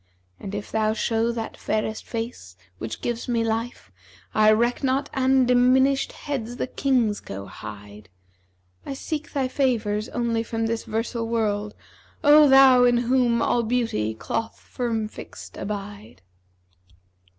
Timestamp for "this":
10.65-10.85